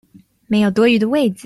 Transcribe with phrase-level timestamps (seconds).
[0.47, 1.39] 沒有多餘的位子